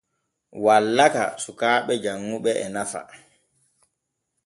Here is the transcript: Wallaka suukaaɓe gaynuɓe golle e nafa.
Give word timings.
Wallaka 0.63 1.23
suukaaɓe 1.43 1.93
gaynuɓe 2.03 2.49
golle 2.53 2.61
e 2.65 2.67
nafa. 2.75 3.01